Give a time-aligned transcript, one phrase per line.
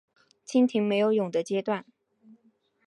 [0.47, 1.85] 蜻蜓没有蛹的阶段。